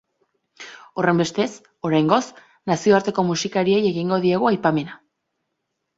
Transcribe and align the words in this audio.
Horrenbestez, 1.01 1.49
oraingoz, 1.89 2.21
nazioarteko 2.71 3.27
musikariei 3.31 3.85
egingo 3.93 4.23
diegu 4.25 4.53
aipamena. 4.55 4.99